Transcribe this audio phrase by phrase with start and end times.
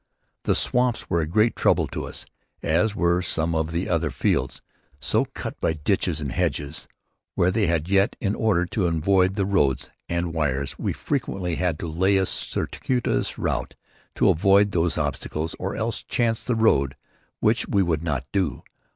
[0.45, 2.25] The swamps were a great trouble to us,
[2.63, 4.63] as were also some of the fields,
[4.99, 6.87] so cut up by ditches and hedges
[7.35, 11.57] were they, and yet, in order to avoid the roads and the wires, we frequently
[11.57, 13.75] had to lay a circuitous route
[14.15, 16.95] to avoid these obstacles or else chance the road,
[17.39, 18.63] which we would not do.